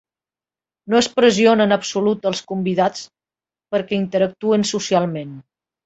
No 0.93 0.97
es 1.01 1.09
pressiona 1.19 1.67
en 1.69 1.75
absolut 1.77 2.27
els 2.31 2.43
convidats 2.53 3.07
perquè 3.77 4.01
interactuïn 4.03 4.71
socialment. 4.77 5.43